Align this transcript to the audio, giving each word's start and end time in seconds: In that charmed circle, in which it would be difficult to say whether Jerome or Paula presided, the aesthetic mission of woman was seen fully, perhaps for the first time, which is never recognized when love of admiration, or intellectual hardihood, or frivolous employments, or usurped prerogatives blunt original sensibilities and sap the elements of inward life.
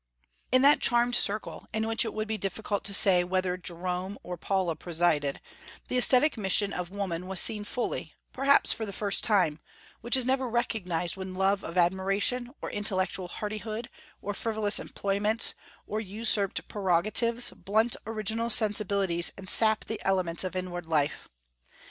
In 0.51 0.63
that 0.63 0.79
charmed 0.81 1.15
circle, 1.15 1.67
in 1.75 1.85
which 1.85 2.03
it 2.05 2.11
would 2.11 2.27
be 2.27 2.35
difficult 2.39 2.83
to 2.85 2.91
say 2.95 3.23
whether 3.23 3.55
Jerome 3.55 4.17
or 4.23 4.35
Paula 4.35 4.75
presided, 4.75 5.39
the 5.89 5.97
aesthetic 5.99 6.39
mission 6.39 6.73
of 6.73 6.89
woman 6.89 7.27
was 7.27 7.39
seen 7.39 7.63
fully, 7.63 8.15
perhaps 8.33 8.73
for 8.73 8.83
the 8.83 8.93
first 8.93 9.23
time, 9.23 9.59
which 9.99 10.17
is 10.17 10.25
never 10.25 10.49
recognized 10.49 11.17
when 11.17 11.35
love 11.35 11.63
of 11.63 11.77
admiration, 11.77 12.49
or 12.63 12.71
intellectual 12.71 13.27
hardihood, 13.27 13.91
or 14.23 14.33
frivolous 14.33 14.79
employments, 14.79 15.53
or 15.85 15.99
usurped 15.99 16.67
prerogatives 16.67 17.51
blunt 17.51 17.95
original 18.07 18.49
sensibilities 18.49 19.31
and 19.37 19.51
sap 19.51 19.85
the 19.85 20.01
elements 20.03 20.43
of 20.43 20.55
inward 20.55 20.87
life. 20.87 21.29